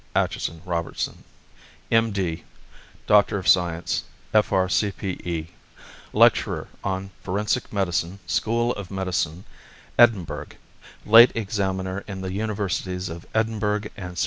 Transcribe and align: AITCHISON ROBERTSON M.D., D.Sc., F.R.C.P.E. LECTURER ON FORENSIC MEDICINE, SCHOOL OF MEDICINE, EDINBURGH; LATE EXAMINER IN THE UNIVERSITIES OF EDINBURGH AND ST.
AITCHISON 0.15 0.63
ROBERTSON 0.65 1.23
M.D., 1.91 2.43
D.Sc., 3.05 4.05
F.R.C.P.E. 4.33 5.47
LECTURER 6.11 6.67
ON 6.83 7.11
FORENSIC 7.21 7.71
MEDICINE, 7.71 8.17
SCHOOL 8.25 8.73
OF 8.73 8.89
MEDICINE, 8.89 9.43
EDINBURGH; 9.99 10.57
LATE 11.05 11.31
EXAMINER 11.35 12.03
IN 12.07 12.21
THE 12.21 12.33
UNIVERSITIES 12.33 13.09
OF 13.09 13.27
EDINBURGH 13.35 13.91
AND 13.95 14.17
ST. 14.17 14.19